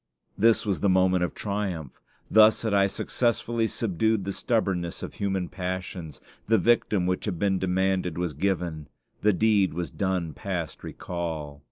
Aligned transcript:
This 0.35 0.65
was 0.65 0.79
the 0.79 0.89
moment 0.89 1.23
of 1.23 1.35
triumph. 1.35 2.01
Thus 2.27 2.63
had 2.63 2.73
I 2.73 2.87
successfully 2.87 3.67
subdued 3.67 4.23
the 4.23 4.33
stubbornness 4.33 5.03
of 5.03 5.13
human 5.13 5.47
passions: 5.47 6.19
the 6.47 6.57
victim 6.57 7.05
which 7.05 7.25
had 7.25 7.37
been 7.37 7.59
demanded 7.59 8.17
was 8.17 8.33
given; 8.33 8.87
the 9.21 9.31
deed 9.31 9.75
was 9.75 9.91
done 9.91 10.33
past 10.33 10.83
recall. 10.83 11.59